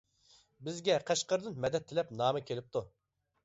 [0.69, 2.87] بىزگە قەشقەردىن مەدەت تىلەپ نامە كېلىپتۇ.